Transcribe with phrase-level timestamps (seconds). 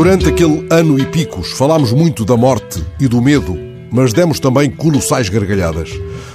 [0.00, 3.54] Durante aquele ano e picos falámos muito da morte e do medo,
[3.92, 5.90] mas demos também colossais gargalhadas.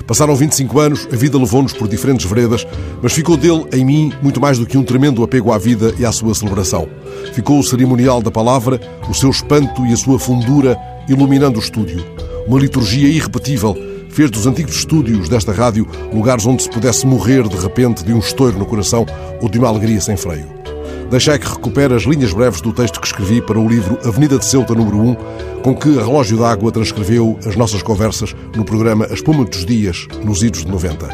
[0.05, 2.63] Passaram 25 anos, a vida levou-nos por diferentes veredas,
[3.01, 6.05] mas ficou dele, em mim, muito mais do que um tremendo apego à vida e
[6.05, 6.87] à sua celebração.
[7.33, 8.79] Ficou o cerimonial da palavra,
[9.09, 10.77] o seu espanto e a sua fundura
[11.09, 12.05] iluminando o estúdio.
[12.47, 13.75] Uma liturgia irrepetível
[14.09, 18.19] fez dos antigos estúdios desta rádio lugares onde se pudesse morrer de repente de um
[18.19, 19.07] estouro no coração
[19.41, 20.64] ou de uma alegria sem freio.
[21.09, 24.45] Deixai que recupere as linhas breves do texto que escrevi para o livro Avenida de
[24.45, 25.15] Ceuta, número 1,
[25.61, 30.41] com que Relógio d'Água transcreveu as nossas conversas no programa A Espuma dos Dias, nos
[30.41, 31.07] idos de 90.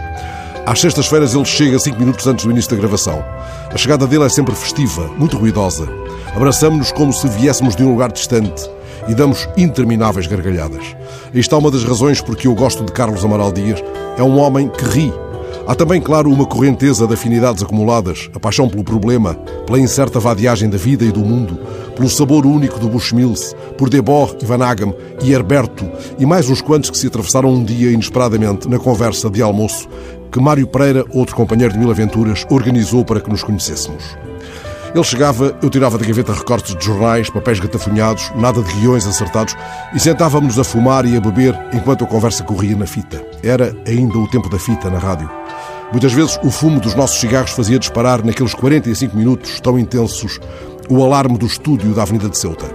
[0.66, 3.23] Às sextas-feiras ele chega cinco minutos antes do início da gravação.
[3.70, 5.90] A chegada dele é sempre festiva, muito ruidosa.
[6.34, 8.70] Abraçamos-nos como se viéssemos de um lugar distante
[9.09, 10.95] e damos intermináveis gargalhadas.
[11.34, 13.84] Aí está uma das razões porque eu gosto de Carlos Amaral Dias.
[14.17, 15.14] É um homem que ri
[15.67, 20.69] Há também, claro, uma correnteza de afinidades acumuladas, a paixão pelo problema, pela incerta vadiagem
[20.69, 21.58] da vida e do mundo,
[21.95, 26.89] pelo sabor único do Bushmills, por Debord e Agam e Herberto e mais uns quantos
[26.89, 29.88] que se atravessaram um dia inesperadamente na conversa de almoço
[30.31, 34.16] que Mário Pereira, outro companheiro de Mil Aventuras, organizou para que nos conhecêssemos.
[34.94, 39.56] Ele chegava, eu tirava da gaveta recortes de jornais, papéis gatafunhados, nada de guiões acertados,
[39.94, 43.25] e sentávamos-nos a fumar e a beber enquanto a conversa corria na fita.
[43.42, 45.30] Era ainda o tempo da fita na rádio.
[45.92, 50.39] Muitas vezes o fumo dos nossos cigarros fazia disparar naqueles 45 minutos tão intensos
[50.89, 52.66] o alarme do estúdio da Avenida de Ceuta.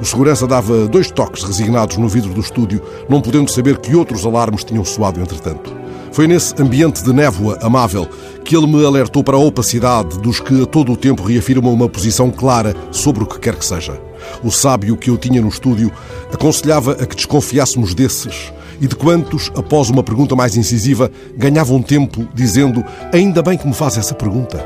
[0.00, 4.24] O segurança dava dois toques resignados no vidro do estúdio, não podendo saber que outros
[4.24, 5.74] alarmes tinham soado entretanto.
[6.18, 8.04] Foi nesse ambiente de névoa amável
[8.44, 11.88] que ele me alertou para a opacidade dos que a todo o tempo reafirmam uma
[11.88, 14.00] posição clara sobre o que quer que seja.
[14.42, 15.92] O sábio que eu tinha no estúdio
[16.34, 22.26] aconselhava a que desconfiássemos desses e de quantos, após uma pergunta mais incisiva, ganhavam tempo
[22.34, 24.58] dizendo ainda bem que me faz essa pergunta.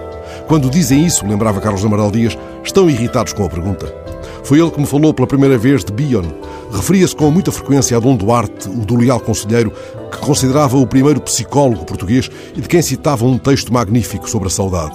[0.49, 3.95] Quando dizem isso, lembrava Carlos Amaral Dias, estão irritados com a pergunta.
[4.43, 6.25] Foi ele que me falou pela primeira vez de Bion.
[6.73, 9.71] Referia-se com muita frequência a Dom Duarte, o do leal conselheiro,
[10.13, 14.51] que considerava o primeiro psicólogo português e de quem citava um texto magnífico sobre a
[14.51, 14.95] saudade.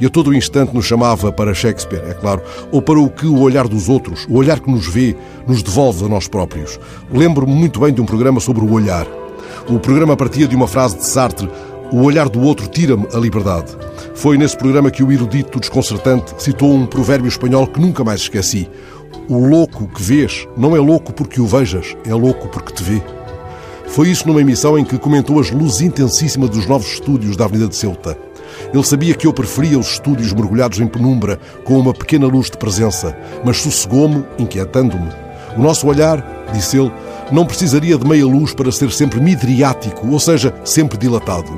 [0.00, 2.42] E a todo instante nos chamava para Shakespeare, é claro,
[2.72, 5.14] ou para o que o olhar dos outros, o olhar que nos vê,
[5.46, 6.80] nos devolve a nós próprios.
[7.12, 9.06] Lembro-me muito bem de um programa sobre o olhar.
[9.68, 11.48] O programa partia de uma frase de Sartre:
[11.92, 13.76] O olhar do outro tira-me a liberdade.
[14.14, 18.68] Foi nesse programa que o erudito desconcertante citou um provérbio espanhol que nunca mais esqueci.
[19.28, 23.02] O louco que vês não é louco porque o vejas, é louco porque te vê.
[23.94, 27.68] Foi isso numa emissão em que comentou as luzes intensíssimas dos novos estúdios da Avenida
[27.68, 28.18] de Ceuta.
[28.72, 32.58] Ele sabia que eu preferia os estúdios mergulhados em penumbra, com uma pequena luz de
[32.58, 35.12] presença, mas sossegou-me, inquietando-me.
[35.56, 36.92] O nosso olhar, disse ele,
[37.30, 41.56] não precisaria de meia luz para ser sempre midriático, ou seja, sempre dilatado.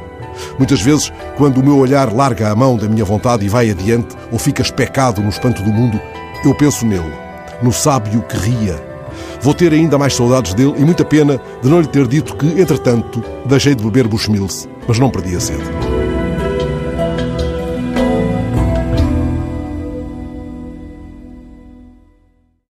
[0.58, 4.14] Muitas vezes, quando o meu olhar larga a mão da minha vontade e vai adiante,
[4.30, 5.98] ou fica especado no espanto do mundo,
[6.44, 7.14] eu penso nele,
[7.62, 8.95] no sábio que ria.
[9.40, 12.46] Vou ter ainda mais saudades dele e muita pena de não lhe ter dito que,
[12.60, 15.85] entretanto, deixei de beber Bushmills, mas não perdi a sede.